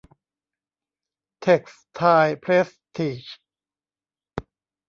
[1.41, 3.25] เท็กซ์ไทล์เพรสทีจ